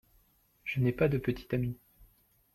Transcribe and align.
Je 0.63 0.79
n'ai 0.79 0.93
pas 0.93 1.09
de 1.09 1.19
petit 1.19 1.53
ami. 1.53 1.77